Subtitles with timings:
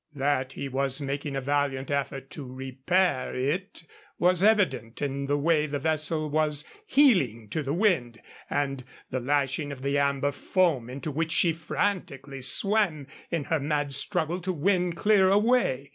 [0.15, 3.83] That he was making a valiant effort to repair it
[4.17, 8.19] was evident in the way the vessel was heeling to the wind
[8.49, 13.93] and the lashing of the amber foam into which she frantically swam in her mad
[13.93, 15.89] struggle to win clear away.